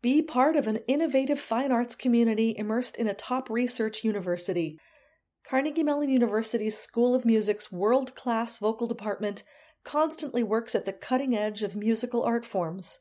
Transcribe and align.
Be 0.00 0.22
part 0.22 0.54
of 0.54 0.68
an 0.68 0.78
innovative 0.86 1.40
fine 1.40 1.72
arts 1.72 1.96
community 1.96 2.54
immersed 2.56 2.96
in 2.96 3.08
a 3.08 3.14
top 3.14 3.50
research 3.50 4.04
university. 4.04 4.78
Carnegie 5.44 5.82
Mellon 5.82 6.08
University's 6.08 6.78
School 6.78 7.16
of 7.16 7.24
Music's 7.24 7.72
world 7.72 8.14
class 8.14 8.58
vocal 8.58 8.86
department 8.86 9.42
constantly 9.82 10.44
works 10.44 10.76
at 10.76 10.84
the 10.84 10.92
cutting 10.92 11.36
edge 11.36 11.64
of 11.64 11.74
musical 11.74 12.22
art 12.22 12.44
forms. 12.44 13.00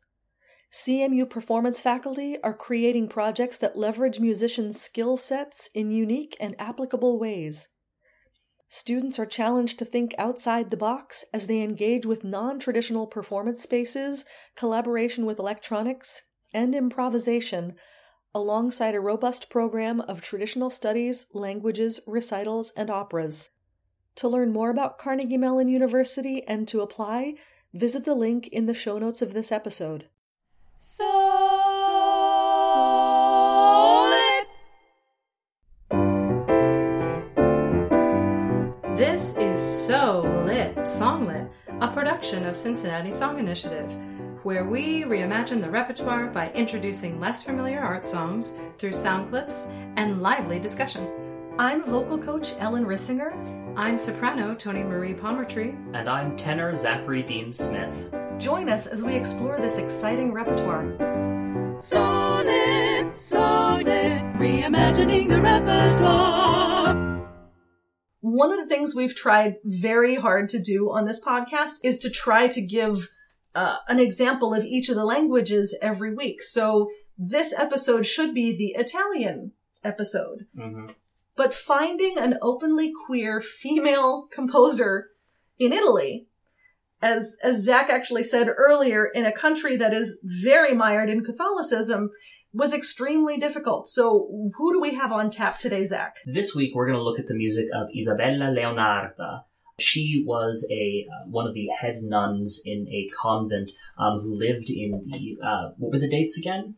CMU 0.73 1.29
performance 1.29 1.79
faculty 1.81 2.41
are 2.43 2.53
creating 2.53 3.09
projects 3.09 3.57
that 3.57 3.77
leverage 3.77 4.19
musicians' 4.19 4.81
skill 4.81 5.17
sets 5.17 5.69
in 5.75 5.91
unique 5.91 6.35
and 6.39 6.55
applicable 6.59 7.19
ways. 7.19 7.67
Students 8.69 9.19
are 9.19 9.25
challenged 9.25 9.77
to 9.79 9.85
think 9.85 10.15
outside 10.17 10.71
the 10.71 10.77
box 10.77 11.23
as 11.31 11.47
they 11.47 11.61
engage 11.61 12.05
with 12.05 12.23
non 12.23 12.59
traditional 12.59 13.07
performance 13.07 13.61
spaces, 13.61 14.25
collaboration 14.55 15.25
with 15.25 15.39
electronics, 15.39 16.23
and 16.53 16.73
improvisation 16.75 17.75
alongside 18.33 18.95
a 18.95 18.99
robust 18.99 19.49
program 19.49 20.01
of 20.01 20.21
traditional 20.21 20.69
studies, 20.69 21.27
languages, 21.33 21.99
recitals, 22.05 22.71
and 22.77 22.89
operas. 22.89 23.49
To 24.17 24.27
learn 24.27 24.51
more 24.51 24.69
about 24.69 24.97
Carnegie 24.97 25.37
Mellon 25.37 25.69
University 25.69 26.43
and 26.47 26.67
to 26.67 26.81
apply, 26.81 27.35
visit 27.73 28.05
the 28.05 28.15
link 28.15 28.47
in 28.47 28.65
the 28.65 28.73
show 28.73 28.97
notes 28.99 29.21
of 29.21 29.33
this 29.33 29.51
episode. 29.51 30.07
So. 30.77 31.27
This 38.97 39.37
is 39.37 39.59
So 39.59 40.21
Lit 40.45 40.75
Songlit, 40.77 41.51
a 41.81 41.87
production 41.87 42.47
of 42.47 42.57
Cincinnati 42.57 43.11
Song 43.11 43.37
Initiative 43.37 43.95
where 44.43 44.65
we 44.65 45.03
reimagine 45.03 45.61
the 45.61 45.69
repertoire 45.69 46.27
by 46.27 46.51
introducing 46.51 47.19
less 47.19 47.43
familiar 47.43 47.79
art 47.79 48.05
songs 48.05 48.55
through 48.77 48.91
sound 48.91 49.29
clips 49.29 49.67
and 49.95 50.21
lively 50.21 50.59
discussion. 50.59 51.07
I'm 51.59 51.83
vocal 51.83 52.17
coach 52.17 52.53
Ellen 52.59 52.85
Rissinger. 52.85 53.33
I'm 53.75 53.97
soprano 53.97 54.53
Toni 54.53 54.83
Marie 54.83 55.13
Palmertree. 55.13 55.75
And 55.95 56.07
I'm 56.07 56.37
tenor 56.37 56.75
Zachary 56.75 57.23
Dean 57.23 57.51
Smith. 57.51 58.13
Join 58.37 58.69
us 58.69 58.85
as 58.85 59.01
we 59.01 59.15
explore 59.15 59.59
this 59.59 59.77
exciting 59.77 60.33
repertoire. 60.33 60.85
Solid, 61.79 63.17
solid, 63.17 63.85
reimagining 63.85 65.27
the 65.27 65.41
repertoire. 65.41 67.17
One 68.21 68.51
of 68.51 68.59
the 68.59 68.67
things 68.67 68.93
we've 68.93 69.15
tried 69.15 69.55
very 69.63 70.15
hard 70.15 70.49
to 70.49 70.59
do 70.59 70.91
on 70.91 71.05
this 71.05 71.23
podcast 71.23 71.79
is 71.83 71.97
to 71.99 72.09
try 72.09 72.47
to 72.49 72.61
give 72.61 73.09
uh, 73.57 73.77
an 73.87 73.99
example 73.99 74.53
of 74.53 74.63
each 74.63 74.87
of 74.87 74.95
the 74.95 75.03
languages 75.03 75.75
every 75.81 76.13
week. 76.13 76.43
So 76.43 76.91
this 77.17 77.57
episode 77.57 78.05
should 78.05 78.31
be 78.35 78.55
the 78.55 78.79
Italian 78.79 79.53
episode. 79.83 80.45
Mm-hmm. 80.55 80.87
But 81.35 81.55
finding 81.55 82.19
an 82.19 82.37
openly 82.39 82.93
queer 83.05 83.41
female 83.41 84.27
composer 84.31 85.07
in 85.57 85.73
Italy, 85.73 86.27
as 87.01 87.35
as 87.43 87.63
Zach 87.63 87.89
actually 87.89 88.23
said 88.23 88.47
earlier, 88.47 89.05
in 89.05 89.25
a 89.25 89.31
country 89.31 89.75
that 89.75 89.93
is 89.93 90.21
very 90.23 90.75
mired 90.75 91.09
in 91.09 91.23
Catholicism, 91.23 92.11
was 92.53 92.75
extremely 92.75 93.39
difficult. 93.39 93.87
So 93.87 94.51
who 94.55 94.73
do 94.73 94.79
we 94.79 94.93
have 94.93 95.11
on 95.11 95.31
tap 95.31 95.57
today, 95.57 95.83
Zach? 95.83 96.15
This 96.27 96.53
week 96.53 96.75
we're 96.75 96.87
going 96.87 96.99
to 96.99 97.03
look 97.03 97.19
at 97.19 97.27
the 97.27 97.35
music 97.35 97.67
of 97.73 97.87
Isabella 97.95 98.53
Leonarda, 98.55 99.43
she 99.79 100.23
was 100.25 100.67
a 100.71 101.05
uh, 101.11 101.27
one 101.27 101.47
of 101.47 101.53
the 101.53 101.67
head 101.67 102.01
nuns 102.01 102.61
in 102.65 102.87
a 102.89 103.09
convent 103.15 103.71
um, 103.97 104.19
who 104.21 104.33
lived 104.33 104.69
in 104.69 105.03
the 105.05 105.37
uh, 105.41 105.69
what 105.77 105.91
were 105.91 105.99
the 105.99 106.09
dates 106.09 106.37
again? 106.37 106.75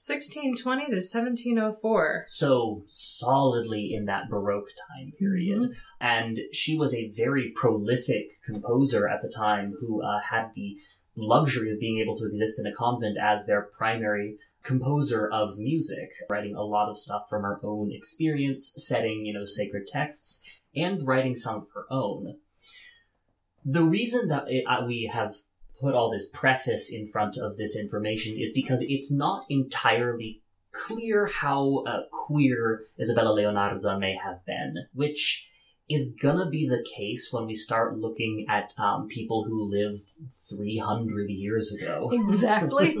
1620 0.00 0.84
to 0.84 0.92
1704. 0.92 2.24
So 2.28 2.84
solidly 2.86 3.92
in 3.92 4.04
that 4.04 4.30
Baroque 4.30 4.70
time 4.88 5.10
period. 5.18 5.58
Mm-hmm. 5.58 5.72
And 6.00 6.38
she 6.52 6.78
was 6.78 6.94
a 6.94 7.10
very 7.10 7.50
prolific 7.50 8.40
composer 8.44 9.08
at 9.08 9.22
the 9.22 9.28
time 9.28 9.74
who 9.80 10.00
uh, 10.00 10.20
had 10.20 10.52
the 10.54 10.76
luxury 11.16 11.72
of 11.72 11.80
being 11.80 11.98
able 11.98 12.16
to 12.16 12.26
exist 12.26 12.60
in 12.60 12.66
a 12.66 12.72
convent 12.72 13.18
as 13.18 13.46
their 13.46 13.62
primary 13.76 14.36
composer 14.62 15.28
of 15.28 15.58
music, 15.58 16.10
writing 16.30 16.54
a 16.54 16.62
lot 16.62 16.88
of 16.88 16.96
stuff 16.96 17.28
from 17.28 17.42
her 17.42 17.58
own 17.64 17.90
experience, 17.92 18.72
setting, 18.76 19.26
you 19.26 19.32
know, 19.32 19.46
sacred 19.46 19.88
texts, 19.88 20.44
and 20.74 21.06
writing 21.06 21.36
some 21.36 21.56
of 21.56 21.66
her 21.74 21.86
own. 21.90 22.36
The 23.64 23.84
reason 23.84 24.28
that 24.28 24.44
it, 24.48 24.64
uh, 24.66 24.84
we 24.86 25.10
have 25.12 25.34
put 25.80 25.94
all 25.94 26.10
this 26.10 26.28
preface 26.28 26.92
in 26.92 27.08
front 27.08 27.36
of 27.36 27.56
this 27.56 27.76
information 27.76 28.36
is 28.36 28.52
because 28.52 28.82
it's 28.82 29.12
not 29.12 29.44
entirely 29.48 30.42
clear 30.72 31.26
how 31.26 31.84
uh, 31.86 32.02
queer 32.10 32.82
Isabella 33.00 33.36
Leonarda 33.36 33.98
may 33.98 34.14
have 34.14 34.44
been, 34.44 34.74
which 34.92 35.46
is 35.88 36.12
gonna 36.20 36.48
be 36.48 36.68
the 36.68 36.84
case 36.96 37.32
when 37.32 37.46
we 37.46 37.54
start 37.54 37.96
looking 37.96 38.44
at 38.48 38.72
um, 38.76 39.08
people 39.08 39.44
who 39.44 39.70
lived 39.70 40.04
300 40.50 41.30
years 41.30 41.74
ago. 41.74 42.10
Exactly. 42.28 42.98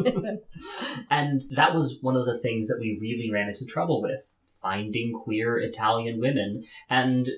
and 1.10 1.42
that 1.50 1.74
was 1.74 1.98
one 2.00 2.16
of 2.16 2.24
the 2.24 2.38
things 2.38 2.66
that 2.68 2.78
we 2.80 2.98
really 3.00 3.30
ran 3.30 3.48
into 3.48 3.66
trouble 3.66 4.00
with 4.00 4.34
finding 4.62 5.12
queer 5.12 5.58
Italian 5.58 6.18
women. 6.18 6.64
And 6.88 7.28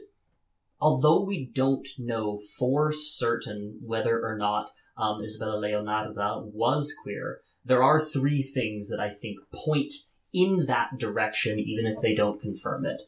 although 0.81 1.23
we 1.23 1.47
don't 1.47 1.87
know 1.99 2.41
for 2.59 2.93
certain 2.93 3.79
whether 3.83 4.25
or 4.25 4.37
not 4.37 4.71
um, 4.97 5.23
Isabella 5.23 5.61
Leonarda 5.61 6.45
was 6.53 6.95
queer, 7.03 7.41
there 7.65 7.83
are 7.83 8.01
three 8.01 8.43
things 8.43 8.89
that 8.89 9.01
I 9.01 9.11
think 9.11 9.39
point 9.53 9.93
in 10.33 10.67
that 10.67 10.99
direction, 10.99 11.59
even 11.59 11.87
if 11.87 12.01
they 12.01 12.15
don't 12.15 12.41
confirm 12.41 12.87
it. 12.87 13.03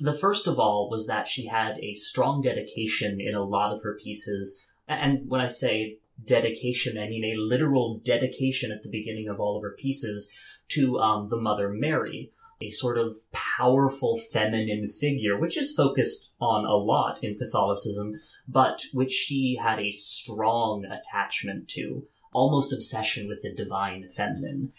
The 0.00 0.14
first 0.14 0.46
of 0.46 0.58
all 0.58 0.90
was 0.90 1.06
that 1.06 1.28
she 1.28 1.46
had 1.46 1.78
a 1.78 1.94
strong 1.94 2.42
dedication 2.42 3.20
in 3.20 3.34
a 3.34 3.44
lot 3.44 3.72
of 3.72 3.82
her 3.82 3.98
pieces. 4.02 4.66
And 4.88 5.28
when 5.28 5.40
I 5.40 5.48
say 5.48 5.98
dedication, 6.24 6.98
I 6.98 7.08
mean 7.08 7.24
a 7.24 7.38
literal 7.38 7.98
dedication 8.04 8.72
at 8.72 8.82
the 8.82 8.90
beginning 8.90 9.28
of 9.28 9.40
all 9.40 9.56
of 9.56 9.62
her 9.62 9.76
pieces 9.78 10.30
to 10.68 10.98
um, 10.98 11.28
the 11.28 11.40
Mother 11.40 11.70
Mary 11.70 12.32
a 12.60 12.70
sort 12.70 12.98
of 12.98 13.16
powerful 13.32 14.18
feminine 14.32 14.88
figure, 14.88 15.38
which 15.38 15.56
is 15.56 15.74
focused 15.74 16.32
on 16.40 16.64
a 16.64 16.74
lot 16.74 17.22
in 17.22 17.36
Catholicism, 17.36 18.12
but 18.48 18.82
which 18.92 19.12
she 19.12 19.58
had 19.60 19.78
a 19.78 19.92
strong 19.92 20.84
attachment 20.84 21.68
to, 21.68 22.06
almost 22.32 22.72
obsession 22.72 23.28
with 23.28 23.42
the 23.42 23.54
divine 23.54 24.08
feminine. 24.08 24.72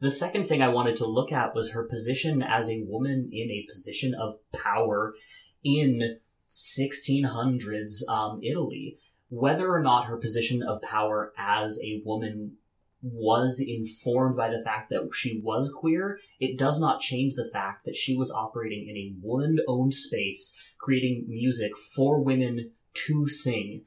The 0.00 0.10
second 0.10 0.48
thing 0.48 0.62
I 0.62 0.68
wanted 0.68 0.96
to 0.96 1.06
look 1.06 1.30
at 1.30 1.54
was 1.54 1.70
her 1.70 1.84
position 1.84 2.42
as 2.42 2.68
a 2.68 2.84
woman 2.88 3.30
in 3.32 3.50
a 3.50 3.66
position 3.70 4.14
of 4.14 4.34
power 4.52 5.14
in 5.62 6.18
1600s 6.50 8.08
um, 8.08 8.40
Italy. 8.42 8.98
Whether 9.28 9.72
or 9.72 9.80
not 9.80 10.06
her 10.06 10.16
position 10.16 10.62
of 10.62 10.82
power 10.82 11.32
as 11.38 11.78
a 11.82 12.02
woman 12.04 12.56
was 13.02 13.60
informed 13.60 14.36
by 14.36 14.48
the 14.48 14.62
fact 14.62 14.88
that 14.90 15.10
she 15.12 15.40
was 15.42 15.74
queer, 15.76 16.18
it 16.38 16.56
does 16.56 16.80
not 16.80 17.00
change 17.00 17.34
the 17.34 17.50
fact 17.52 17.84
that 17.84 17.96
she 17.96 18.16
was 18.16 18.30
operating 18.30 18.88
in 18.88 18.96
a 18.96 19.12
woman 19.20 19.58
owned 19.66 19.94
space, 19.94 20.56
creating 20.78 21.26
music 21.28 21.76
for 21.76 22.20
women 22.20 22.70
to 22.94 23.28
sing. 23.28 23.82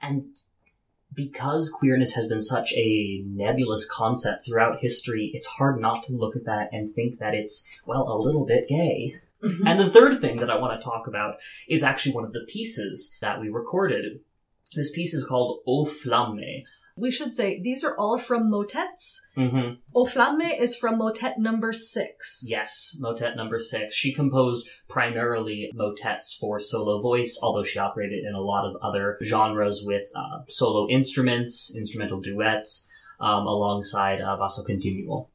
And 0.00 0.36
because 1.14 1.70
queerness 1.70 2.14
has 2.14 2.28
been 2.28 2.42
such 2.42 2.72
a 2.74 3.22
nebulous 3.26 3.88
concept 3.88 4.46
throughout 4.46 4.80
history, 4.80 5.30
it's 5.34 5.46
hard 5.46 5.80
not 5.80 6.02
to 6.04 6.12
look 6.12 6.36
at 6.36 6.44
that 6.44 6.68
and 6.72 6.90
think 6.90 7.18
that 7.18 7.34
it's, 7.34 7.68
well, 7.84 8.08
a 8.08 8.18
little 8.18 8.46
bit 8.46 8.68
gay. 8.68 9.14
Mm-hmm. 9.42 9.66
And 9.66 9.80
the 9.80 9.90
third 9.90 10.20
thing 10.20 10.36
that 10.36 10.50
I 10.50 10.58
want 10.58 10.80
to 10.80 10.84
talk 10.84 11.06
about 11.08 11.36
is 11.68 11.82
actually 11.82 12.14
one 12.14 12.24
of 12.24 12.32
the 12.32 12.46
pieces 12.48 13.18
that 13.20 13.40
we 13.40 13.48
recorded. 13.48 14.20
This 14.74 14.92
piece 14.92 15.12
is 15.14 15.26
called 15.26 15.60
O 15.66 15.84
Flammae, 15.84 16.64
we 16.96 17.10
should 17.10 17.32
say 17.32 17.60
these 17.60 17.84
are 17.84 17.96
all 17.96 18.18
from 18.18 18.50
motets. 18.50 19.20
Mm-hmm. 19.36 19.74
O 19.94 20.04
Flammae 20.04 20.58
is 20.58 20.76
from 20.76 20.98
motet 20.98 21.38
number 21.38 21.72
six. 21.72 22.44
Yes, 22.46 22.96
motet 23.00 23.36
number 23.36 23.58
six. 23.58 23.94
She 23.94 24.12
composed 24.12 24.68
primarily 24.88 25.70
motets 25.74 26.34
for 26.34 26.60
solo 26.60 27.00
voice, 27.00 27.38
although 27.42 27.64
she 27.64 27.78
operated 27.78 28.24
in 28.24 28.34
a 28.34 28.40
lot 28.40 28.66
of 28.66 28.76
other 28.82 29.18
genres 29.22 29.82
with 29.84 30.06
uh, 30.14 30.40
solo 30.48 30.88
instruments, 30.88 31.74
instrumental 31.76 32.20
duets, 32.20 32.90
um, 33.20 33.46
alongside 33.46 34.20
uh, 34.20 34.36
basso 34.36 34.62
continuo. 34.62 35.28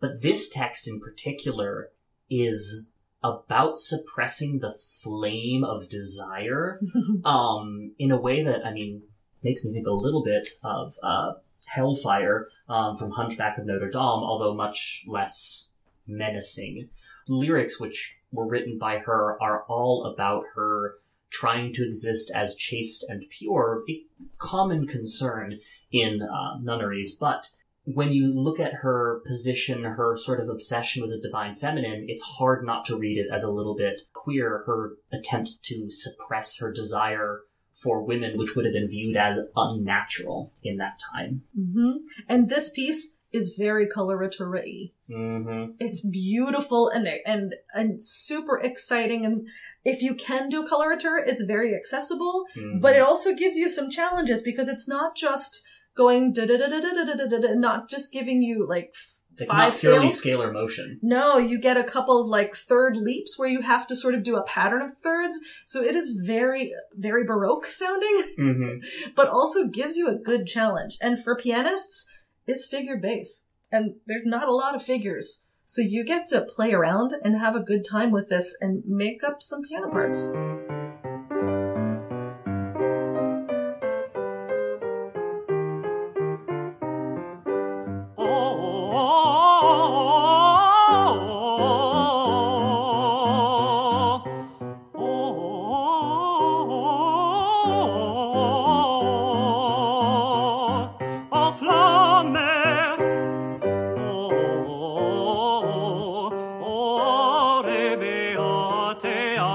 But 0.00 0.22
this 0.22 0.48
text 0.48 0.88
in 0.88 0.98
particular 0.98 1.90
is 2.30 2.86
about 3.22 3.78
suppressing 3.78 4.60
the 4.60 4.72
flame 4.72 5.62
of 5.62 5.88
desire 5.88 6.80
um, 7.24 7.92
in 7.98 8.10
a 8.10 8.20
way 8.20 8.42
that, 8.42 8.66
I 8.66 8.72
mean, 8.72 9.02
makes 9.42 9.64
me 9.64 9.72
think 9.72 9.86
a 9.86 9.92
little 9.92 10.22
bit 10.22 10.48
of 10.62 10.94
uh, 11.02 11.32
Hellfire 11.66 12.48
um, 12.68 12.96
from 12.96 13.12
Hunchback 13.12 13.58
of 13.58 13.66
Notre 13.66 13.90
Dame, 13.90 14.00
although 14.00 14.54
much 14.54 15.04
less 15.06 15.74
menacing. 16.06 16.88
Lyrics 17.28 17.80
which 17.80 18.16
were 18.32 18.48
written 18.48 18.78
by 18.78 18.98
her 18.98 19.40
are 19.42 19.64
all 19.68 20.04
about 20.04 20.44
her 20.54 20.96
trying 21.30 21.72
to 21.72 21.84
exist 21.84 22.30
as 22.34 22.56
chaste 22.56 23.04
and 23.08 23.24
pure, 23.30 23.84
a 23.88 24.02
common 24.38 24.86
concern 24.86 25.60
in 25.92 26.20
uh, 26.22 26.58
nunneries, 26.60 27.14
but 27.14 27.48
when 27.84 28.12
you 28.12 28.32
look 28.32 28.60
at 28.60 28.74
her 28.82 29.22
position, 29.26 29.84
her 29.84 30.16
sort 30.16 30.40
of 30.40 30.48
obsession 30.48 31.02
with 31.02 31.10
the 31.10 31.20
divine 31.20 31.54
feminine, 31.54 32.04
it's 32.08 32.22
hard 32.22 32.64
not 32.64 32.84
to 32.84 32.98
read 32.98 33.16
it 33.16 33.28
as 33.32 33.42
a 33.42 33.50
little 33.50 33.74
bit 33.74 34.02
queer, 34.12 34.62
her 34.66 34.96
attempt 35.12 35.62
to 35.62 35.90
suppress 35.90 36.58
her 36.58 36.72
desire 36.72 37.40
for 37.82 38.02
women, 38.02 38.36
which 38.36 38.54
would 38.54 38.66
have 38.66 38.74
been 38.74 38.88
viewed 38.88 39.16
as 39.16 39.40
unnatural 39.56 40.52
in 40.62 40.76
that 40.76 41.00
time. 41.12 41.42
hmm 41.54 41.96
And 42.28 42.48
this 42.48 42.70
piece 42.70 43.18
is 43.32 43.54
very 43.56 43.86
coloratura 43.86 44.90
Mm-hmm. 45.08 45.72
It's 45.80 46.06
beautiful 46.06 46.88
and 46.88 47.08
and 47.26 47.54
and 47.74 48.00
super 48.00 48.58
exciting. 48.60 49.24
And 49.24 49.48
if 49.84 50.02
you 50.02 50.14
can 50.14 50.48
do 50.48 50.68
coloratura, 50.68 51.22
it's 51.26 51.42
very 51.42 51.74
accessible. 51.74 52.44
But 52.80 52.94
it 52.94 53.02
also 53.02 53.34
gives 53.34 53.56
you 53.56 53.68
some 53.68 53.90
challenges 53.90 54.42
because 54.42 54.68
it's 54.68 54.88
not 54.88 55.16
just 55.16 55.66
going 55.96 56.32
da 56.32 56.46
da 56.46 56.56
da 56.56 56.68
da 56.68 56.80
da 56.80 57.04
da 57.04 57.14
da 57.14 57.26
da 57.26 57.38
da, 57.38 57.54
not 57.54 57.90
just 57.90 58.12
giving 58.12 58.40
you 58.42 58.66
like 58.68 58.94
it's 59.40 59.50
five 59.52 59.72
not 59.72 59.80
purely 59.80 60.10
scales. 60.10 60.40
scalar 60.42 60.52
motion. 60.52 60.98
No, 61.02 61.38
you 61.38 61.58
get 61.60 61.76
a 61.76 61.84
couple 61.84 62.20
of 62.20 62.26
like 62.26 62.54
third 62.54 62.96
leaps 62.96 63.38
where 63.38 63.48
you 63.48 63.62
have 63.62 63.86
to 63.88 63.96
sort 63.96 64.14
of 64.14 64.22
do 64.22 64.36
a 64.36 64.42
pattern 64.42 64.82
of 64.82 64.96
thirds. 64.98 65.38
So 65.66 65.82
it 65.82 65.94
is 65.96 66.16
very, 66.26 66.72
very 66.94 67.24
baroque 67.24 67.66
sounding, 67.66 68.22
Mm-hmm. 68.38 69.10
but 69.14 69.28
also 69.28 69.66
gives 69.66 69.96
you 69.96 70.08
a 70.08 70.14
good 70.18 70.46
challenge. 70.46 70.96
And 71.00 71.22
for 71.22 71.36
pianists, 71.36 72.08
it's 72.46 72.66
figure 72.66 72.96
bass. 72.96 73.48
And 73.72 73.96
there's 74.06 74.26
not 74.26 74.48
a 74.48 74.54
lot 74.54 74.74
of 74.74 74.82
figures. 74.82 75.44
So 75.64 75.82
you 75.82 76.04
get 76.04 76.26
to 76.28 76.40
play 76.42 76.72
around 76.72 77.14
and 77.22 77.38
have 77.38 77.54
a 77.54 77.60
good 77.60 77.84
time 77.88 78.10
with 78.10 78.28
this 78.28 78.56
and 78.60 78.82
make 78.86 79.22
up 79.22 79.42
some 79.42 79.62
piano 79.62 79.88
parts. 79.90 80.28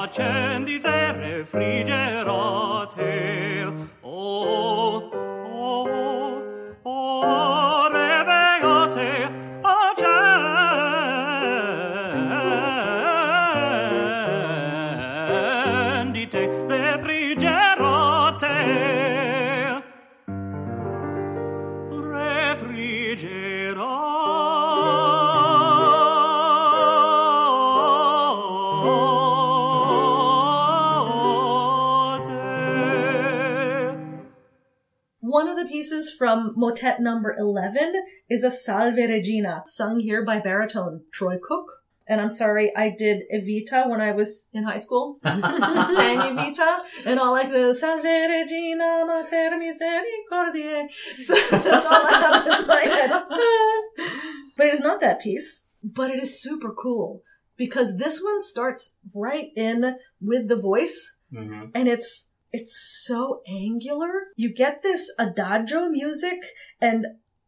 accendi 0.06 0.80
terre 0.80 1.44
frigerate 1.50 3.15
One 35.36 35.50
of 35.50 35.58
the 35.58 35.66
pieces 35.66 36.14
from 36.14 36.54
motet 36.56 37.02
number 37.02 37.36
11 37.38 38.06
is 38.30 38.46
a 38.46 38.50
Salve 38.50 38.96
Regina, 38.96 39.64
sung 39.66 40.00
here 40.00 40.24
by 40.24 40.40
baritone 40.40 41.04
Troy 41.12 41.38
Cook. 41.44 41.84
And 42.08 42.22
I'm 42.22 42.30
sorry, 42.30 42.74
I 42.74 42.88
did 42.98 43.24
Evita 43.36 43.90
when 43.90 44.00
I 44.00 44.14
was 44.14 44.48
in 44.54 44.64
high 44.64 44.78
school. 44.78 45.20
I 45.26 45.94
sang 45.94 46.20
Evita, 46.20 46.78
and 47.06 47.20
all 47.20 47.34
like 47.34 47.52
the 47.52 47.74
Salve 47.74 48.06
Regina 48.06 49.04
Mater 49.06 49.58
Misericordiae. 49.60 50.88
So 51.18 51.36
that's 51.52 51.86
all 51.86 52.06
I 52.08 52.46
have 52.48 52.62
in 52.62 52.68
my 52.68 52.86
head. 52.96 53.12
But 54.56 54.68
it 54.68 54.74
is 54.74 54.80
not 54.80 55.02
that 55.02 55.20
piece, 55.20 55.68
but 55.84 56.12
it 56.12 56.24
is 56.24 56.42
super 56.42 56.72
cool 56.72 57.24
because 57.58 57.98
this 57.98 58.24
one 58.24 58.40
starts 58.40 59.00
right 59.14 59.50
in 59.58 59.98
with 60.22 60.48
the 60.48 60.56
voice 60.56 61.12
Mm-hmm. 61.34 61.72
and 61.74 61.88
it's 61.90 62.30
it's 62.56 63.04
so 63.06 63.42
angular. 63.46 64.28
You 64.38 64.54
get 64.54 64.82
this 64.82 65.12
adagio 65.20 65.90
music 65.90 66.40
and 66.80 67.06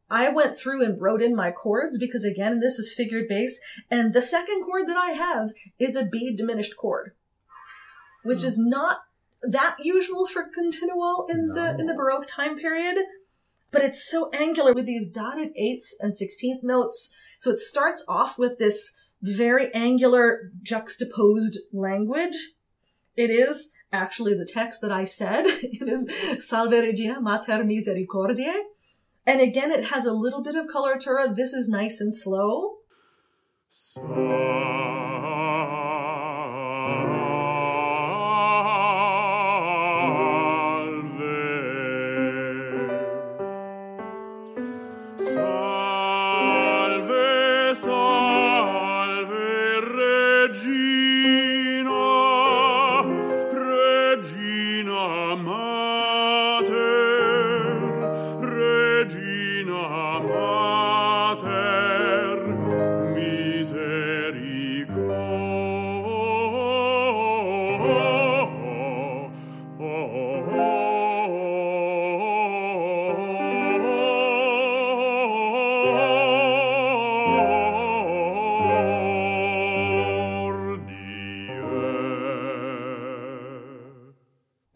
I 0.09 0.27
went 0.27 0.53
through 0.57 0.83
and 0.83 1.01
wrote 1.01 1.21
in 1.21 1.33
my 1.33 1.49
chords 1.51 1.97
because 1.97 2.25
again, 2.25 2.59
this 2.59 2.77
is 2.77 2.93
figured 2.93 3.29
bass 3.29 3.61
and 3.89 4.13
the 4.13 4.21
second 4.21 4.65
chord 4.65 4.87
that 4.89 4.97
I 4.97 5.11
have 5.11 5.51
is 5.79 5.95
a 5.95 6.05
B 6.05 6.35
diminished 6.35 6.75
chord, 6.75 7.13
which 8.25 8.41
hmm. 8.41 8.47
is 8.47 8.57
not 8.57 8.99
that 9.41 9.77
usual 9.81 10.27
for 10.27 10.43
continuo 10.43 11.25
in 11.29 11.47
the, 11.49 11.77
in 11.79 11.85
the 11.85 11.93
Baroque 11.93 12.27
time 12.27 12.57
period, 12.57 12.97
but 13.71 13.83
it's 13.83 14.09
so 14.09 14.29
angular 14.31 14.73
with 14.73 14.87
these 14.87 15.09
dotted 15.09 15.51
eighths 15.55 15.95
and 16.01 16.13
sixteenth 16.13 16.63
notes. 16.63 17.15
So 17.39 17.51
it 17.51 17.59
starts 17.59 18.03
off 18.09 18.37
with 18.37 18.57
this 18.57 18.99
very 19.21 19.73
angular 19.73 20.51
juxtaposed 20.61 21.59
language. 21.71 22.35
It 23.15 23.29
is 23.29 23.73
actually 23.91 24.33
the 24.33 24.45
text 24.45 24.81
that 24.81 24.91
I 24.91 25.03
said. 25.03 25.45
It 25.63 25.87
is 25.87 26.47
Salve 26.47 26.71
Regina 26.71 27.21
Mater 27.21 27.63
Misericordiae. 27.63 28.63
And 29.25 29.41
again, 29.41 29.71
it 29.71 29.85
has 29.85 30.05
a 30.05 30.13
little 30.13 30.41
bit 30.41 30.55
of 30.55 30.67
coloratura. 30.67 31.35
This 31.35 31.53
is 31.53 31.67
nice 31.69 31.99
and 31.99 32.13
slow. 32.13 32.77
Salve, 33.69 35.16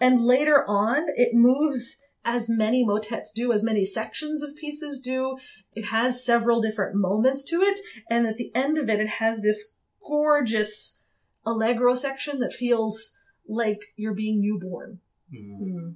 And 0.02 0.26
later 0.26 0.66
on, 0.68 1.06
it 1.16 1.34
moves 1.34 2.02
as 2.26 2.50
many 2.50 2.86
motets 2.86 3.32
do, 3.32 3.54
as 3.54 3.64
many 3.64 3.86
sections 3.86 4.44
of 4.44 4.56
pieces 4.56 5.00
do. 5.00 5.38
It 5.74 5.86
has 5.86 6.26
several 6.26 6.60
different 6.60 6.96
moments 6.96 7.44
to 7.46 7.58
it. 7.62 7.80
And 8.10 8.28
at 8.28 8.38
the 8.38 8.52
end 8.56 8.78
of 8.78 8.90
it, 8.90 9.00
it 9.00 9.10
has 9.20 9.42
this 9.42 9.76
gorgeous 10.06 11.04
allegro 11.46 11.96
section 11.96 12.40
that 12.40 12.54
feels 12.54 13.18
like 13.48 13.80
you're 13.96 14.16
being 14.16 14.42
newborn. 14.42 15.00
Mm-hmm. 15.34 15.92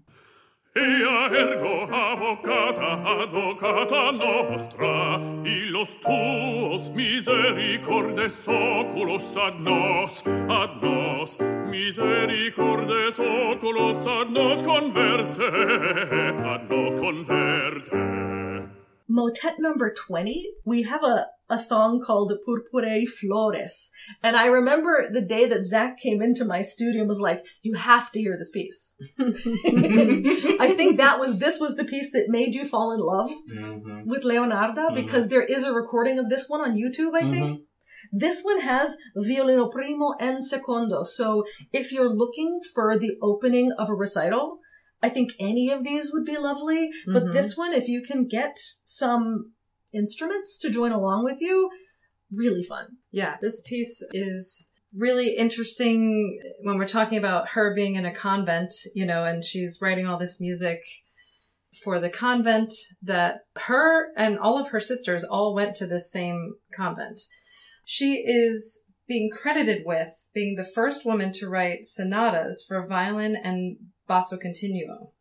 Ea 0.77 1.29
ergo 1.31 1.87
avocata, 1.87 2.99
advocata 3.05 4.11
nostra, 4.11 5.17
illos 5.45 5.95
tuos 6.03 6.89
misericordes 6.93 8.35
oculos 8.45 9.37
ad 9.37 9.61
nos, 9.61 10.21
ad 10.49 10.81
nos, 10.81 11.37
misericordes 11.75 13.19
oculos 13.19 13.97
ad 14.07 14.29
nos 14.31 14.63
converte, 14.63 15.47
ad 16.53 16.69
nos 16.69 17.01
converte. 17.01 18.69
Motet 19.07 19.59
number 19.59 19.93
20, 19.93 20.43
we 20.65 20.81
have 20.83 21.03
a, 21.03 21.27
a 21.47 21.59
song 21.59 22.01
called 22.03 22.31
Purpurei 22.47 23.05
Flores. 23.07 23.91
And 24.23 24.35
I 24.35 24.47
remember 24.47 25.09
the 25.11 25.21
day 25.21 25.45
that 25.47 25.63
Zach 25.65 25.97
came 25.99 26.23
into 26.23 26.43
my 26.43 26.63
studio 26.63 27.01
and 27.01 27.07
was 27.07 27.19
like, 27.19 27.43
you 27.61 27.75
have 27.75 28.11
to 28.13 28.19
hear 28.19 28.35
this 28.35 28.49
piece. 28.49 28.95
I 29.19 30.73
think 30.75 30.97
that 30.97 31.19
was, 31.19 31.37
this 31.37 31.59
was 31.59 31.75
the 31.75 31.85
piece 31.85 32.11
that 32.13 32.29
made 32.29 32.55
you 32.55 32.65
fall 32.65 32.91
in 32.93 32.99
love 32.99 33.31
Mm-hmm. 33.51 34.09
with 34.09 34.23
Leonarda 34.23 34.95
because 34.95 35.27
there 35.29 35.43
is 35.43 35.63
a 35.63 35.73
recording 35.73 36.17
of 36.17 36.29
this 36.29 36.45
one 36.49 36.61
on 36.61 36.75
YouTube, 36.75 37.13
I 37.15 37.29
think. 37.29 37.61
This 38.11 38.43
one 38.43 38.61
has 38.61 38.97
violino 39.15 39.71
primo 39.71 40.13
and 40.19 40.43
secondo. 40.43 41.03
So 41.03 41.45
if 41.71 41.91
you're 41.91 42.13
looking 42.13 42.59
for 42.73 42.97
the 42.97 43.17
opening 43.21 43.71
of 43.77 43.89
a 43.89 43.93
recital, 43.93 44.59
I 45.01 45.09
think 45.09 45.31
any 45.39 45.69
of 45.69 45.83
these 45.83 46.11
would 46.13 46.25
be 46.25 46.37
lovely. 46.37 46.89
But 47.05 47.25
Mhm. 47.25 47.33
this 47.33 47.55
one, 47.55 47.73
if 47.73 47.87
you 47.87 48.01
can 48.01 48.27
get 48.27 48.57
some 48.83 49.53
instruments 49.93 50.57
to 50.59 50.69
join 50.69 50.91
along 50.91 51.23
with 51.23 51.41
you. 51.41 51.69
Really 52.31 52.63
fun. 52.63 52.97
Yeah, 53.11 53.37
this 53.41 53.61
piece 53.61 54.03
is 54.11 54.71
really 54.93 55.35
interesting 55.35 56.39
when 56.63 56.77
we're 56.77 56.87
talking 56.87 57.17
about 57.17 57.49
her 57.49 57.73
being 57.73 57.95
in 57.95 58.05
a 58.05 58.13
convent, 58.13 58.73
you 58.93 59.05
know, 59.05 59.23
and 59.23 59.43
she's 59.43 59.79
writing 59.81 60.05
all 60.05 60.17
this 60.17 60.41
music 60.41 60.81
for 61.83 61.99
the 61.99 62.09
convent 62.09 62.73
that 63.01 63.41
her 63.57 64.07
and 64.15 64.39
all 64.39 64.57
of 64.57 64.69
her 64.69 64.79
sisters 64.79 65.23
all 65.23 65.53
went 65.53 65.75
to 65.75 65.85
the 65.85 65.99
same 65.99 66.55
convent. 66.73 67.21
She 67.85 68.15
is 68.15 68.85
being 69.07 69.29
credited 69.31 69.83
with 69.85 70.27
being 70.33 70.55
the 70.55 70.63
first 70.63 71.05
woman 71.05 71.31
to 71.33 71.47
write 71.47 71.85
sonatas 71.85 72.65
for 72.67 72.85
violin 72.85 73.35
and 73.35 73.77
basso 74.07 74.37
continuo. 74.37 75.11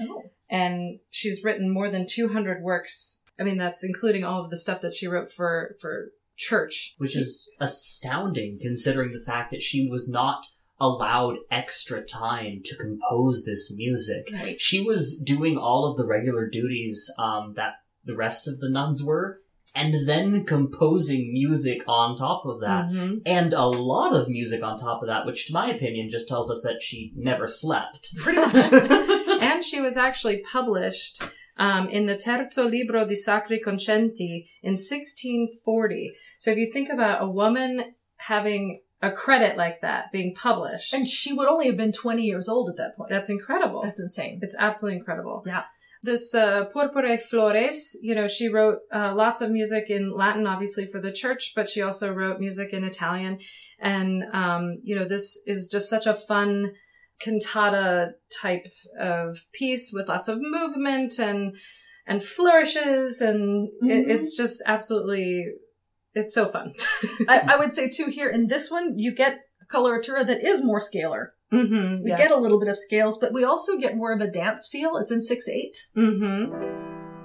Oh. 0.00 0.22
And 0.50 0.98
she's 1.10 1.44
written 1.44 1.72
more 1.72 1.90
than 1.90 2.06
200 2.08 2.62
works. 2.62 3.20
I 3.38 3.44
mean, 3.44 3.58
that's 3.58 3.84
including 3.84 4.24
all 4.24 4.44
of 4.44 4.50
the 4.50 4.58
stuff 4.58 4.80
that 4.80 4.92
she 4.92 5.06
wrote 5.06 5.30
for, 5.30 5.76
for 5.80 6.12
church. 6.36 6.94
Which 6.98 7.16
is 7.16 7.50
astounding 7.60 8.58
considering 8.60 9.12
the 9.12 9.24
fact 9.24 9.50
that 9.52 9.62
she 9.62 9.88
was 9.88 10.08
not 10.08 10.46
allowed 10.80 11.38
extra 11.50 12.04
time 12.04 12.60
to 12.64 12.76
compose 12.76 13.44
this 13.44 13.72
music. 13.76 14.28
Right. 14.32 14.60
She 14.60 14.80
was 14.80 15.16
doing 15.16 15.56
all 15.56 15.84
of 15.86 15.96
the 15.96 16.06
regular 16.06 16.48
duties 16.48 17.10
um, 17.18 17.54
that 17.54 17.74
the 18.04 18.16
rest 18.16 18.46
of 18.48 18.60
the 18.60 18.70
nuns 18.70 19.02
were, 19.04 19.42
and 19.74 20.08
then 20.08 20.44
composing 20.44 21.32
music 21.32 21.82
on 21.86 22.16
top 22.16 22.44
of 22.44 22.60
that. 22.60 22.88
Mhm. 22.90 23.22
And 23.26 23.52
a 23.52 23.66
lot 23.66 24.14
of 24.14 24.28
music 24.28 24.62
on 24.62 24.78
top 24.78 25.02
of 25.02 25.08
that, 25.08 25.26
which 25.26 25.46
to 25.46 25.52
my 25.52 25.70
opinion 25.70 26.10
just 26.10 26.28
tells 26.28 26.50
us 26.50 26.62
that 26.62 26.82
she 26.82 27.12
never 27.14 27.46
slept. 27.46 28.14
Pretty 28.22 28.40
much. 28.40 28.54
and 29.42 29.62
she 29.62 29.80
was 29.80 29.96
actually 29.96 30.42
published 30.42 31.22
um, 31.58 31.88
in 31.88 32.06
the 32.06 32.16
Terzo 32.16 32.70
Libro 32.70 33.04
di 33.04 33.14
Sacri 33.14 33.60
Concenti 33.60 34.48
in 34.62 34.72
1640. 34.76 36.12
So 36.38 36.50
if 36.52 36.56
you 36.58 36.70
think 36.70 36.88
about 36.88 37.22
a 37.22 37.28
woman 37.28 37.94
having 38.16 38.80
a 39.00 39.12
credit 39.12 39.56
like 39.56 39.80
that 39.80 40.10
being 40.12 40.34
published, 40.34 40.92
and 40.92 41.08
she 41.08 41.32
would 41.32 41.48
only 41.48 41.66
have 41.66 41.76
been 41.76 41.92
20 41.92 42.22
years 42.22 42.48
old 42.48 42.68
at 42.70 42.76
that 42.76 42.96
point. 42.96 43.10
that's 43.10 43.30
incredible. 43.30 43.80
That's 43.82 44.00
insane. 44.00 44.40
It's 44.42 44.56
absolutely 44.58 44.98
incredible. 44.98 45.42
Yeah. 45.46 45.64
This 46.02 46.34
uh, 46.34 46.66
Purpure 46.66 47.18
Flores, 47.18 47.96
you 48.02 48.14
know, 48.14 48.26
she 48.28 48.48
wrote 48.48 48.78
uh, 48.94 49.14
lots 49.14 49.40
of 49.40 49.50
music 49.50 49.90
in 49.90 50.12
Latin, 50.16 50.46
obviously 50.46 50.86
for 50.86 51.00
the 51.00 51.10
church, 51.12 51.52
but 51.56 51.68
she 51.68 51.82
also 51.82 52.12
wrote 52.12 52.38
music 52.38 52.72
in 52.72 52.84
Italian. 52.84 53.38
And, 53.80 54.24
um, 54.32 54.78
you 54.84 54.94
know, 54.94 55.04
this 55.04 55.40
is 55.46 55.68
just 55.68 55.90
such 55.90 56.06
a 56.06 56.14
fun 56.14 56.72
cantata 57.20 58.12
type 58.40 58.66
of 58.98 59.38
piece 59.52 59.90
with 59.92 60.08
lots 60.08 60.28
of 60.28 60.38
movement 60.40 61.18
and, 61.18 61.56
and 62.06 62.22
flourishes. 62.22 63.20
And 63.20 63.68
it, 63.82 64.06
Mhm. 64.06 64.10
it's 64.10 64.36
just 64.36 64.62
absolutely, 64.66 65.44
it's 66.14 66.32
so 66.34 66.46
fun. 66.46 66.74
I, 67.28 67.40
I 67.54 67.56
would 67.56 67.74
say 67.74 67.88
too 67.88 68.06
here 68.06 68.30
in 68.30 68.46
this 68.46 68.70
one, 68.70 68.98
you 68.98 69.12
get 69.14 69.40
a 69.60 69.66
coloratura 69.66 70.26
that 70.26 70.44
is 70.44 70.64
more 70.64 70.80
scalar. 70.80 71.30
Mm-hmm. 71.52 72.02
We 72.02 72.10
get 72.10 72.30
a 72.30 72.36
little 72.36 72.58
bit 72.58 72.68
of 72.68 72.76
scales, 72.76 73.18
but 73.18 73.32
we 73.32 73.44
also 73.44 73.76
get 73.78 73.96
more 73.96 74.12
of 74.12 74.20
a 74.20 74.28
dance 74.30 74.68
feel. 74.70 74.96
It's 74.96 75.10
in 75.10 75.20
6-8. 75.20 75.88
Mm-hmm. 75.96 76.52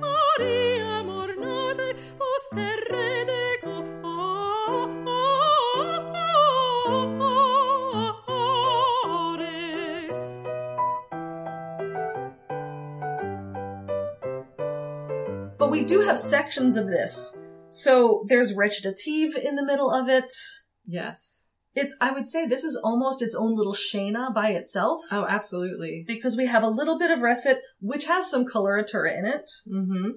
Maria 0.01 1.03
mornate, 1.03 1.97
posterre 2.19 3.25
deco, 3.31 3.77
ores. 9.37 10.21
But 15.59 15.69
we 15.71 15.85
do 15.85 16.01
have 16.01 16.19
sections 16.19 16.77
of 16.77 16.87
this. 16.87 17.39
So 17.76 18.25
there's 18.26 18.54
recitative 18.54 19.37
in 19.37 19.56
the 19.56 19.64
middle 19.64 19.90
of 19.90 20.09
it. 20.09 20.33
Yes. 20.87 21.49
It's, 21.75 21.95
I 22.00 22.11
would 22.11 22.26
say 22.26 22.47
this 22.47 22.64
is 22.64 22.80
almost 22.83 23.21
its 23.21 23.35
own 23.35 23.54
little 23.54 23.75
scena 23.75 24.30
by 24.35 24.49
itself. 24.50 25.02
Oh, 25.12 25.26
absolutely. 25.28 26.04
Because 26.06 26.37
we 26.37 26.47
have 26.47 26.62
a 26.62 26.68
little 26.68 26.99
bit 26.99 27.11
of 27.11 27.21
recit, 27.21 27.61
which 27.80 28.06
has 28.06 28.30
some 28.30 28.47
coloratura 28.47 29.16
in 29.16 29.26
it. 29.26 29.50
Mm-hmm. 29.71 30.11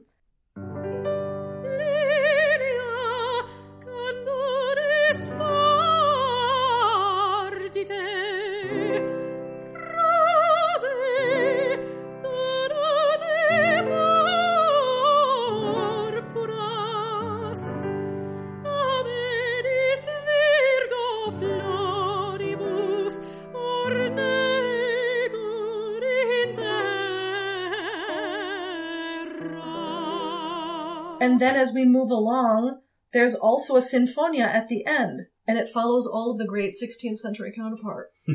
And 31.21 31.39
then 31.39 31.55
as 31.55 31.73
we 31.73 31.85
move 31.85 32.11
along, 32.11 32.79
there's 33.13 33.35
also 33.35 33.75
a 33.75 33.79
sinfonia 33.81 34.45
at 34.45 34.67
the 34.69 34.85
end, 34.85 35.27
and 35.47 35.57
it 35.57 35.67
follows 35.67 36.05
all 36.05 36.31
of 36.31 36.38
the 36.38 36.45
great 36.45 36.71
16th 36.71 37.17
century 37.17 37.51
counterpart. 37.55 38.11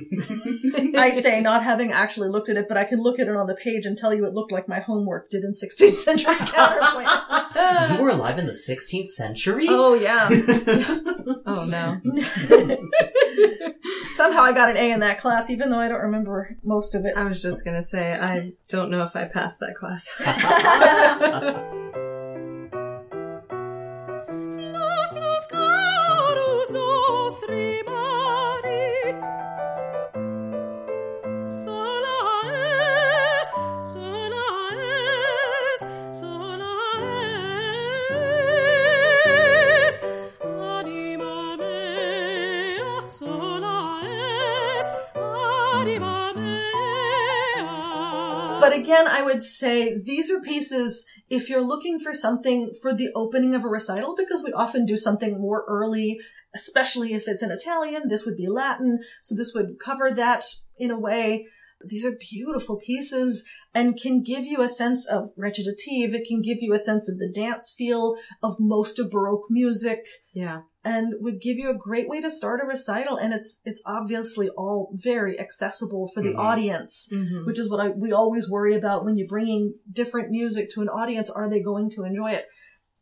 I 0.96 1.12
say 1.12 1.40
not 1.40 1.62
having 1.62 1.92
actually 1.92 2.28
looked 2.28 2.48
at 2.48 2.56
it, 2.56 2.66
but 2.66 2.76
I 2.76 2.82
can 2.84 3.00
look 3.00 3.20
at 3.20 3.28
it 3.28 3.36
on 3.36 3.46
the 3.46 3.54
page 3.54 3.86
and 3.86 3.96
tell 3.96 4.12
you 4.12 4.26
it 4.26 4.34
looked 4.34 4.50
like 4.50 4.66
my 4.66 4.80
homework 4.80 5.30
did 5.30 5.44
in 5.44 5.52
16th 5.52 5.90
century 5.90 6.34
counterpoint. 6.38 7.08
you 7.92 8.02
were 8.02 8.10
alive 8.10 8.40
in 8.40 8.46
the 8.46 8.52
16th 8.52 9.10
century? 9.10 9.66
oh 9.68 9.94
yeah. 9.94 10.28
Oh 11.46 11.64
no. 11.66 12.00
Somehow 14.12 14.42
I 14.42 14.52
got 14.52 14.70
an 14.70 14.76
A 14.76 14.90
in 14.90 15.00
that 15.00 15.18
class, 15.18 15.48
even 15.48 15.70
though 15.70 15.78
I 15.78 15.88
don't 15.88 16.02
remember 16.02 16.50
most 16.62 16.94
of 16.94 17.04
it. 17.06 17.16
I 17.16 17.24
was 17.24 17.40
just 17.40 17.64
gonna 17.64 17.80
say 17.80 18.12
I 18.12 18.52
don't 18.68 18.90
know 18.90 19.04
if 19.04 19.16
I 19.16 19.24
passed 19.24 19.60
that 19.60 19.74
class. 19.74 20.10
But 48.60 48.72
again, 48.74 49.06
I 49.06 49.22
would 49.22 49.42
say 49.42 49.94
these 49.94 50.30
are 50.30 50.40
pieces 50.40 51.06
if 51.28 51.50
you're 51.50 51.60
looking 51.60 52.00
for 52.00 52.14
something 52.14 52.72
for 52.80 52.94
the 52.94 53.10
opening 53.14 53.54
of 53.54 53.64
a 53.64 53.68
recital, 53.68 54.14
because 54.16 54.42
we 54.42 54.52
often 54.52 54.86
do 54.86 54.96
something 54.96 55.38
more 55.38 55.64
early, 55.68 56.18
especially 56.54 57.12
if 57.12 57.28
it's 57.28 57.42
in 57.42 57.50
Italian, 57.50 58.08
this 58.08 58.24
would 58.24 58.36
be 58.36 58.48
Latin, 58.48 59.00
so 59.20 59.34
this 59.34 59.52
would 59.54 59.78
cover 59.84 60.10
that 60.10 60.46
in 60.78 60.90
a 60.90 60.98
way. 60.98 61.46
These 61.86 62.06
are 62.06 62.16
beautiful 62.18 62.78
pieces 62.78 63.46
and 63.74 64.00
can 64.00 64.22
give 64.22 64.46
you 64.46 64.62
a 64.62 64.68
sense 64.68 65.06
of 65.06 65.32
recitative. 65.36 66.14
It 66.14 66.26
can 66.26 66.40
give 66.40 66.62
you 66.62 66.72
a 66.72 66.78
sense 66.78 67.06
of 67.10 67.18
the 67.18 67.30
dance 67.30 67.74
feel 67.76 68.16
of 68.42 68.56
most 68.58 68.98
of 68.98 69.10
Baroque 69.10 69.50
music 69.50 70.06
yeah. 70.32 70.62
And 70.84 71.14
would 71.20 71.40
give 71.40 71.56
you 71.56 71.70
a 71.70 71.74
great 71.74 72.08
way 72.08 72.20
to 72.20 72.30
start 72.30 72.60
a 72.62 72.66
recital. 72.66 73.16
And 73.16 73.32
it's, 73.32 73.60
it's 73.64 73.82
obviously 73.86 74.48
all 74.50 74.90
very 74.92 75.38
accessible 75.40 76.08
for 76.12 76.22
the 76.22 76.34
Mhm. 76.34 76.38
audience 76.38 77.08
Mm-hmm. 77.12 77.46
which 77.46 77.58
is 77.58 77.70
what 77.70 77.80
I, 77.80 77.88
we 77.88 78.12
always 78.12 78.50
worry 78.50 78.74
about 78.74 79.04
when 79.04 79.16
you're 79.16 79.28
bringing 79.28 79.74
different 79.90 80.30
music 80.30 80.70
to 80.70 80.82
an 80.82 80.88
audience. 80.88 81.30
Are 81.30 81.48
they 81.48 81.60
going 81.60 81.90
to 81.92 82.04
enjoy 82.04 82.32
it? 82.32 82.46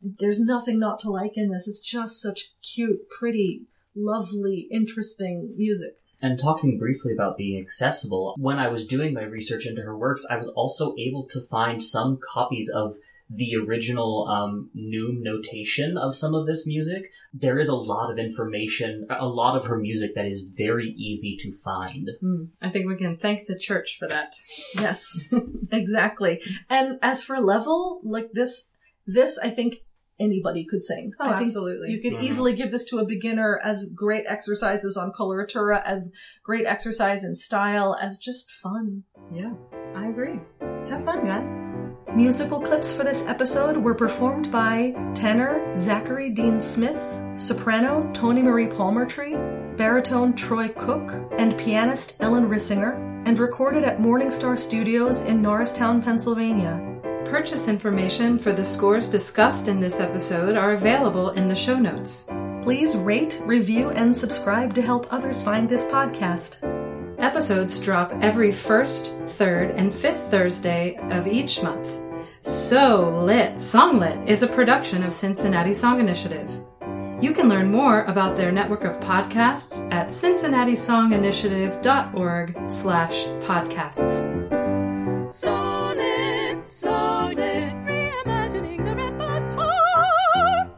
There's 0.01 0.39
nothing 0.39 0.79
not 0.79 0.99
to 0.99 1.09
like 1.09 1.33
in 1.35 1.49
this. 1.51 1.67
It's 1.67 1.81
just 1.81 2.21
such 2.21 2.51
cute, 2.61 3.09
pretty, 3.09 3.67
lovely, 3.95 4.67
interesting 4.71 5.53
music. 5.57 5.97
And 6.21 6.39
talking 6.39 6.77
briefly 6.79 7.11
about 7.11 7.37
being 7.37 7.59
accessible, 7.61 8.33
when 8.37 8.57
I 8.57 8.69
was 8.69 8.85
doing 8.85 9.13
my 9.13 9.23
research 9.23 9.65
into 9.65 9.81
her 9.81 9.97
works, 9.97 10.25
I 10.29 10.37
was 10.37 10.47
also 10.49 10.95
able 10.97 11.25
to 11.27 11.41
find 11.41 11.83
some 11.83 12.17
copies 12.33 12.69
of 12.69 12.95
the 13.35 13.55
original 13.55 14.27
um, 14.27 14.69
neume 14.73 15.23
notation 15.23 15.97
of 15.97 16.15
some 16.15 16.35
of 16.35 16.45
this 16.45 16.67
music. 16.67 17.11
There 17.33 17.57
is 17.57 17.69
a 17.69 17.75
lot 17.75 18.11
of 18.11 18.19
information, 18.19 19.07
a 19.09 19.27
lot 19.27 19.55
of 19.55 19.65
her 19.65 19.79
music 19.79 20.13
that 20.15 20.25
is 20.25 20.45
very 20.55 20.89
easy 20.89 21.37
to 21.41 21.51
find. 21.51 22.09
Mm. 22.23 22.49
I 22.61 22.69
think 22.69 22.87
we 22.87 22.97
can 22.97 23.17
thank 23.17 23.47
the 23.47 23.57
church 23.57 23.97
for 23.97 24.07
that. 24.07 24.33
Yes, 24.75 25.29
exactly. 25.71 26.41
And 26.69 26.99
as 27.01 27.23
for 27.23 27.39
level, 27.39 28.01
like 28.03 28.31
this, 28.33 28.69
this 29.07 29.37
I 29.39 29.49
think 29.49 29.77
anybody 30.19 30.63
could 30.63 30.81
sing. 30.81 31.11
Oh, 31.19 31.25
I 31.25 31.29
think 31.37 31.47
absolutely. 31.47 31.89
You 31.91 31.99
could 32.01 32.13
Mhm. 32.13 32.23
easily 32.23 32.55
give 32.55 32.71
this 32.71 32.85
to 32.85 32.99
a 32.99 33.05
beginner 33.05 33.59
as 33.63 33.89
great 33.95 34.25
exercises 34.27 34.95
on 34.95 35.11
coloratura, 35.11 35.81
as 35.83 36.13
great 36.43 36.65
exercise 36.67 37.23
in 37.23 37.35
style, 37.35 37.97
as 37.99 38.19
just 38.19 38.51
fun. 38.51 39.03
Yeah, 39.31 39.53
I 39.95 40.07
agree. 40.07 40.39
Have 40.87 41.03
fun, 41.03 41.25
guys. 41.25 41.57
Musical 42.15 42.61
clips 42.61 42.93
for 42.93 43.03
this 43.03 43.25
episode 43.25 43.75
were 43.75 43.95
performed 43.95 44.51
by 44.51 44.93
tenor 45.15 45.75
Zachary 45.75 46.29
Dean 46.29 46.61
Smith, 46.61 47.01
soprano 47.37 48.07
Toni 48.13 48.43
Marie 48.43 48.67
Palmertree, 48.67 49.77
baritone 49.77 50.35
Troy 50.35 50.67
Cook, 50.67 51.11
and 51.39 51.57
pianist 51.57 52.17
Ellen 52.21 52.47
Rissinger, 52.47 52.93
and 53.25 53.39
recorded 53.39 53.83
at 53.83 53.97
Morningstar 53.97 54.59
Studios 54.59 55.21
in 55.21 55.41
Norristown, 55.41 56.03
Pennsylvania. 56.03 56.79
Purchase 57.25 57.67
information 57.67 58.37
for 58.37 58.51
the 58.51 58.63
scores 58.63 59.09
discussed 59.09 59.67
in 59.67 59.79
this 59.79 59.99
episode 59.99 60.55
are 60.55 60.73
available 60.73 61.31
in 61.31 61.47
the 61.47 61.55
show 61.55 61.79
notes. 61.79 62.27
Please 62.61 62.95
rate, 62.95 63.41
review, 63.43 63.89
and 63.89 64.15
subscribe 64.15 64.75
to 64.75 64.83
help 64.83 65.11
others 65.11 65.41
find 65.41 65.67
this 65.67 65.85
podcast. 65.85 66.57
Episodes 67.17 67.79
drop 67.79 68.13
every 68.21 68.51
first, 68.51 69.17
third, 69.29 69.71
and 69.71 69.91
fifth 69.91 70.29
Thursday 70.29 70.95
of 71.09 71.25
each 71.25 71.63
month. 71.63 72.02
So 72.43 73.23
Lit 73.23 73.53
Songlit 73.53 74.27
is 74.27 74.43
a 74.43 74.47
production 74.47 75.01
of 75.01 75.13
Cincinnati 75.13 75.71
Song 75.71 76.01
Initiative. 76.01 76.49
You 77.21 77.33
can 77.33 77.47
learn 77.47 77.71
more 77.71 78.03
about 78.03 78.35
their 78.35 78.51
network 78.51 78.83
of 78.83 78.99
podcasts 78.99 79.89
at 79.93 80.07
cincinnatiSongInitiative.org 80.07 82.69
slash 82.69 83.27
podcasts. 83.47 85.33
Sonnet, 85.33 86.67
sonnet, 86.67 87.73
reimagining 87.85 88.83
the 88.83 88.93
repertoire. 88.93 90.69